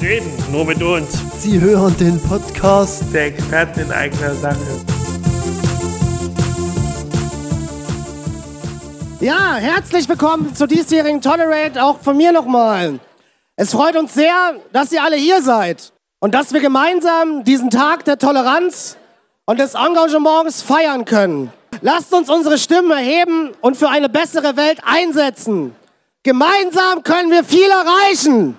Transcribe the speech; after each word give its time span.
reden 0.00 0.32
nur 0.50 0.64
mit 0.64 0.82
uns. 0.82 1.22
Sie 1.38 1.60
hören 1.60 1.94
den 1.98 2.20
Podcast 2.22 3.04
der 3.12 3.26
Experten 3.26 3.80
in 3.80 3.92
eigener 3.92 4.34
Sache. 4.34 4.56
Ja, 9.20 9.56
herzlich 9.56 10.08
willkommen 10.08 10.54
zu 10.54 10.66
diesjährigen 10.66 11.20
Tolerate, 11.20 11.84
auch 11.84 12.00
von 12.00 12.16
mir 12.16 12.32
nochmal. 12.32 12.98
Es 13.56 13.72
freut 13.72 13.96
uns 13.96 14.14
sehr, 14.14 14.54
dass 14.72 14.90
ihr 14.92 15.04
alle 15.04 15.16
hier 15.16 15.42
seid 15.42 15.92
und 16.20 16.34
dass 16.34 16.54
wir 16.54 16.60
gemeinsam 16.60 17.44
diesen 17.44 17.68
Tag 17.68 18.06
der 18.06 18.16
Toleranz 18.16 18.96
und 19.44 19.60
des 19.60 19.74
Engagements 19.74 20.62
feiern 20.62 21.04
können. 21.04 21.52
Lasst 21.82 22.14
uns 22.14 22.30
unsere 22.30 22.56
Stimmen 22.56 22.90
erheben 22.90 23.50
und 23.60 23.76
für 23.76 23.90
eine 23.90 24.08
bessere 24.08 24.56
Welt 24.56 24.80
einsetzen. 24.82 25.74
Gemeinsam 26.22 27.02
können 27.02 27.30
wir 27.30 27.44
viel 27.44 27.68
erreichen. 27.68 28.56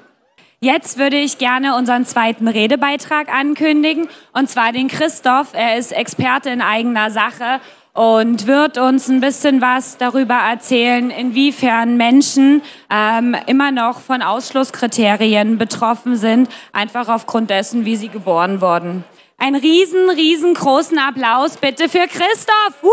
Jetzt 0.64 1.00
würde 1.00 1.18
ich 1.18 1.40
gerne 1.40 1.76
unseren 1.76 2.06
zweiten 2.06 2.48
Redebeitrag 2.48 3.34
ankündigen, 3.34 4.08
und 4.32 4.48
zwar 4.48 4.72
den 4.72 4.90
Christoph. 4.90 5.54
Er 5.54 5.80
ist 5.80 5.92
Experte 5.92 6.52
in 6.52 6.62
eigener 6.62 7.10
Sache 7.10 7.60
und 7.94 8.46
wird 8.46 8.78
uns 8.78 9.08
ein 9.08 9.22
bisschen 9.22 9.60
was 9.60 9.98
darüber 9.98 10.36
erzählen, 10.36 11.10
inwiefern 11.10 11.98
Menschen 11.98 12.62
ähm, 12.92 13.36
immer 13.48 13.72
noch 13.72 14.02
von 14.02 14.22
Ausschlusskriterien 14.22 15.58
betroffen 15.58 16.16
sind, 16.16 16.48
einfach 16.74 17.10
aufgrund 17.10 17.50
dessen, 17.50 17.84
wie 17.86 17.96
sie 17.96 18.10
geboren 18.10 18.62
wurden. 18.62 19.04
Ein 19.40 19.56
riesen, 19.56 20.12
riesengroßen 20.12 21.00
Applaus 21.00 21.58
bitte 21.58 21.90
für 21.90 22.06
Christoph. 22.06 22.84
Woo! 22.84 22.92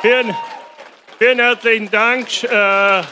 Vielen, 0.00 0.32
vielen 1.18 1.38
herzlichen 1.40 1.90
Dank. 1.90 2.44
Äh 2.44 3.02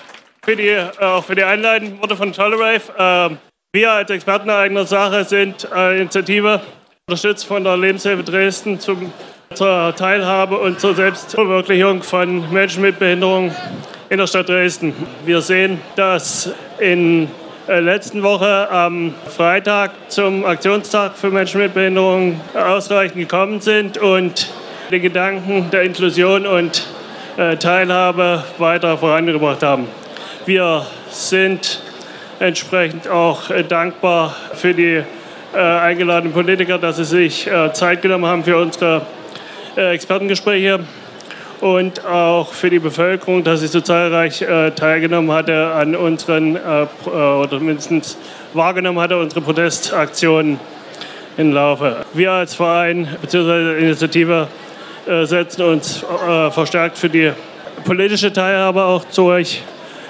für 0.49 0.57
die, 0.57 0.75
auch 0.99 1.23
für 1.23 1.35
die 1.35 1.45
einleitenden 1.45 2.01
Worte 2.01 2.17
von 2.17 2.33
Tolerave. 2.33 2.81
Ähm, 2.99 3.37
wir 3.75 3.93
als 3.93 4.09
Experten 4.09 4.49
eigener 4.49 4.87
Sache 4.87 5.25
sind 5.25 5.71
eine 5.71 5.99
Initiative, 5.99 6.63
unterstützt 7.07 7.45
von 7.45 7.65
der 7.65 7.77
Lebenshilfe 7.77 8.23
Dresden 8.25 8.81
zum, 8.81 9.13
zur 9.53 9.95
Teilhabe 9.95 10.57
und 10.57 10.81
zur 10.81 10.95
Selbstverwirklichung 10.95 12.03
von 12.03 12.51
Menschen 12.51 12.81
mit 12.81 12.99
Behinderung 12.99 13.55
in 14.09 14.17
der 14.17 14.27
Stadt 14.27 14.49
Dresden. 14.49 14.95
Wir 15.27 15.43
sehen, 15.43 15.83
dass 15.97 16.51
in 16.79 17.29
der 17.67 17.83
letzten 17.83 18.23
Woche 18.23 18.71
am 18.71 19.15
Freitag 19.27 19.91
zum 20.09 20.47
Aktionstag 20.47 21.19
für 21.19 21.29
Menschen 21.29 21.61
mit 21.61 21.75
Behinderung 21.75 22.41
ausreichend 22.55 23.19
gekommen 23.19 23.61
sind 23.61 23.99
und 23.99 24.51
den 24.91 25.03
Gedanken 25.03 25.69
der 25.71 25.83
Inklusion 25.83 26.47
und 26.47 26.87
äh, 27.37 27.59
Teilhabe 27.59 28.45
weiter 28.57 28.97
vorangebracht 28.97 29.63
haben. 29.63 29.89
Wir 30.49 30.87
sind 31.11 31.79
entsprechend 32.41 33.07
auch 33.07 33.51
äh, 33.51 33.65
dankbar 33.65 34.35
für 34.55 34.73
die 34.73 35.03
äh, 35.55 35.59
eingeladenen 35.59 36.33
Politiker, 36.33 36.79
dass 36.79 36.97
sie 36.97 37.05
sich 37.05 37.47
äh, 37.47 37.71
Zeit 37.75 38.01
genommen 38.01 38.25
haben 38.25 38.43
für 38.43 38.57
unsere 38.57 39.03
äh, 39.77 39.93
Expertengespräche 39.93 40.81
und 41.61 42.03
auch 42.07 42.51
für 42.51 42.71
die 42.71 42.79
Bevölkerung, 42.79 43.45
dass 43.45 43.61
sie 43.61 43.67
so 43.67 43.83
zahlreich 43.83 44.41
äh, 44.41 44.71
teilgenommen 44.71 45.31
hatte 45.33 45.71
an 45.71 45.95
unseren 45.95 46.57
äh, 46.57 46.87
oder 47.11 47.61
mindestens 47.61 48.17
wahrgenommen 48.55 49.01
hatte 49.01 49.19
unsere 49.19 49.43
Protestaktionen 49.43 50.59
im 51.37 51.53
Laufe. 51.53 52.07
Wir 52.15 52.33
als 52.33 52.55
Verein 52.55 53.07
bzw. 53.21 53.81
Initiative 53.81 54.49
setzen 55.25 55.63
uns 55.63 56.07
verstärkt 56.51 56.97
für 56.97 57.11
die 57.11 57.33
politische 57.85 58.33
Teilhabe 58.33 58.83
auch 58.83 59.05
durch 59.15 59.63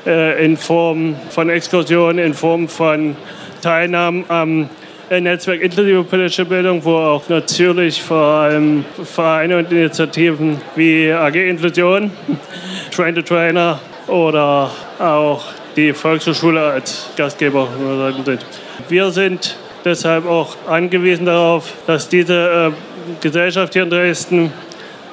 äh, 0.09 0.45
in 0.45 0.57
Form 0.57 1.15
von 1.29 1.51
Exkursionen, 1.51 2.19
in 2.19 2.35
Form 2.35 2.67
von 2.69 3.15
Teilnahmen 3.61 4.25
am 4.29 4.69
Netzwerk 5.11 5.63
inklusive 5.63 6.05
politische 6.05 6.45
Bildung, 6.45 6.85
wo 6.85 6.97
auch 6.97 7.29
natürlich 7.29 8.03
vor 8.03 8.25
allem 8.25 8.85
Vereine 9.05 9.59
und 9.59 9.71
Initiativen 9.73 10.61
wie 10.77 11.13
AG 11.13 11.35
Inklusion, 11.35 12.11
Train 12.91 13.15
to 13.15 13.23
Trainer 13.23 13.81
oder 14.07 14.71
auch 14.99 15.45
die 15.77 15.93
Volkshochschule 15.93 16.61
als 16.61 17.11
Gastgeber 17.17 17.69
sind. 18.25 18.45
Wir 18.89 19.11
sind 19.11 19.57
deshalb 19.85 20.27
auch 20.27 20.57
angewiesen 20.67 21.27
darauf, 21.27 21.73
dass 21.87 22.09
diese 22.09 22.73
äh, 22.73 23.23
Gesellschaft 23.23 23.73
hier 23.73 23.85
in 23.85 23.91
Dresden 23.91 24.53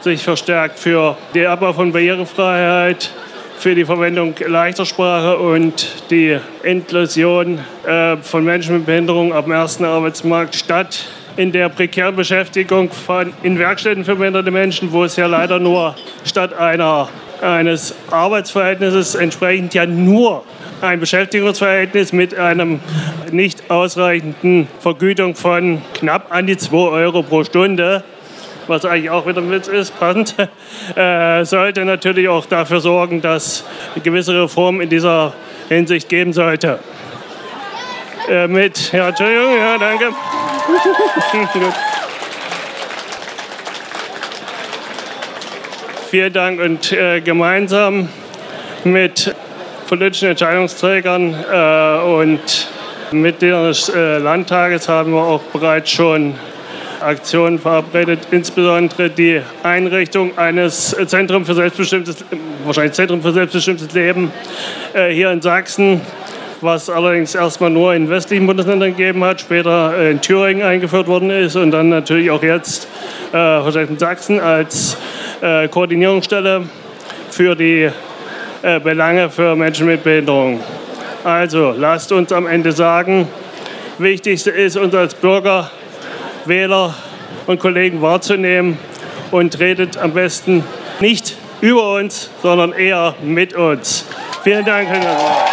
sich 0.02 0.24
verstärkt 0.24 0.80
für 0.80 1.18
den 1.34 1.48
Abbau 1.48 1.74
von 1.74 1.92
Barrierefreiheit, 1.92 3.12
für 3.58 3.76
die 3.76 3.86
Verwendung 3.86 4.36
leichter 4.46 4.86
Sprache 4.86 5.38
und 5.38 6.10
die 6.10 6.38
Inklusion 6.64 7.60
äh, 7.86 8.18
von 8.18 8.44
Menschen 8.44 8.78
mit 8.78 8.86
Behinderung 8.86 9.34
am 9.34 9.52
ersten 9.52 9.86
Arbeitsmarkt 9.86 10.56
statt. 10.56 11.06
In 11.38 11.52
der 11.52 11.70
prekären 11.70 12.16
Beschäftigung 12.16 12.90
von, 12.92 13.34
in 13.44 13.60
Werkstätten 13.60 14.06
für 14.06 14.16
behinderte 14.16 14.52
Menschen, 14.52 14.92
wo 14.92 15.04
es 15.04 15.16
ja 15.16 15.28
leider 15.28 15.60
nur 15.60 15.96
statt 16.24 16.54
einer, 16.54 17.10
eines 17.42 17.96
Arbeitsverhältnisses 18.10 19.16
entsprechend 19.16 19.74
ja 19.74 19.86
nur 19.86 20.44
ein 20.82 21.00
Beschäftigungsverhältnis 21.00 22.14
mit 22.14 22.38
einem 22.38 22.80
nicht 23.32 23.70
ausreichenden 23.70 24.68
Vergütung 24.80 25.36
von 25.36 25.82
knapp 25.94 26.32
an 26.32 26.48
die 26.48 26.58
2 26.58 26.78
Euro 26.78 27.24
pro 27.24 27.44
Stunde 27.44 28.04
was 28.68 28.86
eigentlich 28.86 29.10
auch 29.10 29.26
wieder 29.28 29.42
ein 29.42 29.52
Witz 29.52 29.68
ist, 29.68 30.00
passend, 30.00 30.36
äh, 30.96 31.44
sollte 31.46 31.86
natürlich 31.86 32.28
auch 32.30 32.46
dafür 32.46 32.80
sorgen, 32.80 33.22
dass 33.22 33.64
gewisse 34.04 34.42
Reformen 34.44 34.82
in 34.82 34.90
dieser 34.90 35.34
Hinsicht 35.70 36.10
geben 36.10 36.34
sollte. 36.34 36.80
Äh, 38.30 38.48
mit, 38.48 38.92
ja, 38.92 39.10
Entschuldigung, 39.10 39.58
ja, 39.58 39.78
danke. 39.78 40.10
Vielen 46.10 46.34
Dank 46.34 46.60
und 46.62 46.92
äh, 46.92 47.22
gemeinsam 47.22 48.10
mit 48.84 49.36
politischen 49.88 50.30
Entscheidungsträgern 50.30 51.36
äh, 51.52 51.98
und 52.04 52.70
Mitgliedern 53.12 53.66
des 53.66 53.90
äh, 53.90 54.18
Landtages 54.18 54.90
haben 54.90 55.14
wir 55.14 55.22
auch 55.22 55.42
bereits 55.54 55.92
schon 55.92 56.36
Aktionen 57.06 57.60
verabredet, 57.60 58.28
insbesondere 58.32 59.10
die 59.10 59.42
Einrichtung 59.64 60.38
eines 60.38 60.96
Zentrum 61.06 61.46
für 61.46 61.54
selbstbestimmtes, 61.54 62.26
wahrscheinlich 62.64 62.94
Zentrum 62.94 63.22
für 63.22 63.32
selbstbestimmtes 63.32 63.94
Leben 63.94 64.32
äh, 64.94 65.10
hier 65.10 65.32
in 65.32 65.42
Sachsen, 65.42 66.02
was 66.62 66.90
allerdings 66.90 67.36
erstmal 67.36 67.70
nur 67.70 67.94
in 67.94 68.10
westlichen 68.10 68.48
Bundesländern 68.48 68.92
gegeben 68.92 69.24
hat, 69.24 69.42
später 69.42 70.10
in 70.10 70.20
Thüringen 70.20 70.64
eingeführt 70.64 71.08
worden 71.08 71.30
ist 71.30 71.56
und 71.56 71.72
dann 71.72 71.90
natürlich 71.90 72.32
auch 72.32 72.42
jetzt 72.42 72.88
äh, 73.34 73.84
in 73.84 74.00
Sachsen 74.00 74.40
als 74.40 74.98
äh, 75.42 75.68
Koordinierungsstelle 75.68 76.64
für 77.30 77.56
die 77.56 77.90
äh, 78.64 78.80
Belange 78.80 79.30
für 79.30 79.56
Menschen 79.56 79.86
mit 79.86 80.04
Behinderung. 80.04 80.60
Also 81.24 81.74
lasst 81.78 82.12
uns 82.12 82.32
am 82.32 82.48
Ende 82.48 82.72
sagen, 82.72 83.28
wichtigste 84.00 84.52
ist 84.52 84.78
uns 84.78 84.96
als 84.96 85.14
Bürger 85.14 85.70
Wähler 86.48 86.94
und 87.48 87.60
Kollegen 87.60 88.02
wahrzunehmen 88.02 88.78
und 89.32 89.60
redet 89.60 89.98
am 89.98 90.14
besten 90.14 90.64
nicht 91.00 91.36
über 91.62 91.94
uns, 91.94 92.30
sondern 92.42 92.74
eher 92.74 93.16
mit 93.24 93.54
uns. 93.54 94.06
Vielen 94.44 94.66
Dank, 94.66 94.88
Herr. 94.88 95.46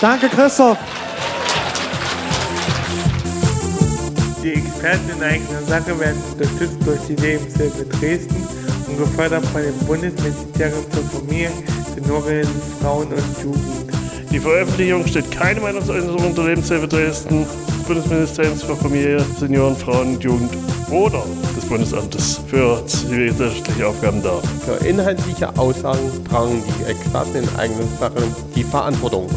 Danke, 0.00 0.28
Christoph. 0.28 0.78
Die 4.42 4.52
Experten 4.52 5.10
in 5.16 5.22
eigener 5.22 5.62
Sache 5.62 5.98
werden 5.98 6.22
unterstützt 6.32 6.76
durch 6.84 7.00
die 7.08 7.14
Lebenshilfe 7.14 7.84
Dresden 7.86 8.46
und 8.88 8.98
gefördert 8.98 9.44
von 9.46 9.62
dem 9.62 9.78
Bundesministerium 9.86 10.84
für 10.90 11.16
Familie, 11.16 11.50
Senioren, 11.94 12.46
Frauen 12.82 13.08
und 13.08 13.42
Jugend. 13.42 13.92
Die 14.30 14.38
Veröffentlichung 14.38 15.06
steht 15.06 15.30
keine 15.30 15.60
Meinungsäußerung 15.60 16.26
unter 16.26 16.44
Lebenshilfe 16.44 16.88
Dresden. 16.88 17.46
Bundesministeriums 17.86 18.62
für 18.62 18.76
Familie, 18.76 19.20
Senioren, 19.38 19.76
Frauen 19.76 20.14
und 20.14 20.24
Jugend 20.24 20.50
oder 20.90 21.22
des 21.56 21.64
Bundesamtes 21.66 22.40
für 22.46 22.84
zivilgesellschaftliche 22.86 23.86
Aufgaben 23.86 24.22
dar. 24.22 24.40
Für 24.64 24.84
inhaltliche 24.86 25.56
Aussagen 25.58 26.24
tragen 26.28 26.62
die 26.66 26.90
Experten 26.90 27.36
in 27.36 27.56
eigenen 27.56 27.88
Sachen 27.98 28.34
die 28.54 28.64
Verantwortung. 28.64 29.28